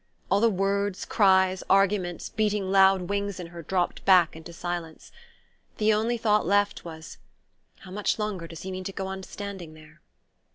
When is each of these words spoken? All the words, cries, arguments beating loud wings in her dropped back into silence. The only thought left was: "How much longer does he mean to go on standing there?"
All 0.31 0.39
the 0.39 0.49
words, 0.49 1.05
cries, 1.05 1.61
arguments 1.69 2.29
beating 2.29 2.71
loud 2.71 3.03
wings 3.03 3.39
in 3.39 3.45
her 3.45 3.61
dropped 3.61 4.03
back 4.03 4.35
into 4.35 4.51
silence. 4.51 5.11
The 5.77 5.93
only 5.93 6.17
thought 6.17 6.43
left 6.47 6.83
was: 6.83 7.19
"How 7.81 7.91
much 7.91 8.17
longer 8.17 8.47
does 8.47 8.63
he 8.63 8.71
mean 8.71 8.83
to 8.85 8.91
go 8.93 9.05
on 9.05 9.21
standing 9.21 9.75
there?" 9.75 10.01